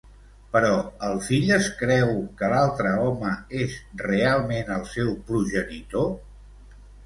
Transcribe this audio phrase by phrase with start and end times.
[0.53, 0.69] Però
[1.09, 3.77] el fill es creu que l'altre home és
[4.09, 6.13] realment el seu progenitor?